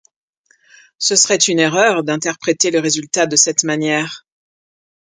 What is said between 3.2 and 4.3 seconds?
de cette manière.